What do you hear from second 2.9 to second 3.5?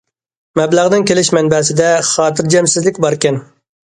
باركەن.